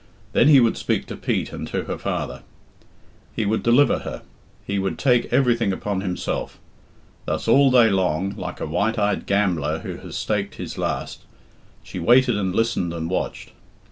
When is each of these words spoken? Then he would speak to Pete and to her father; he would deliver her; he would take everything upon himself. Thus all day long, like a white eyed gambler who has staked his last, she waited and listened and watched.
Then 0.33 0.47
he 0.47 0.59
would 0.59 0.77
speak 0.77 1.05
to 1.05 1.15
Pete 1.15 1.53
and 1.53 1.67
to 1.67 1.83
her 1.83 1.97
father; 1.99 2.41
he 3.35 3.45
would 3.45 3.61
deliver 3.61 3.99
her; 3.99 4.23
he 4.65 4.79
would 4.79 4.97
take 4.97 5.31
everything 5.31 5.71
upon 5.71 6.01
himself. 6.01 6.57
Thus 7.25 7.47
all 7.47 7.69
day 7.69 7.91
long, 7.91 8.35
like 8.35 8.59
a 8.59 8.65
white 8.65 8.97
eyed 8.97 9.27
gambler 9.27 9.81
who 9.81 9.97
has 9.97 10.15
staked 10.17 10.55
his 10.55 10.75
last, 10.79 11.25
she 11.83 11.99
waited 11.99 12.35
and 12.35 12.55
listened 12.55 12.93
and 12.95 13.11
watched. 13.11 13.51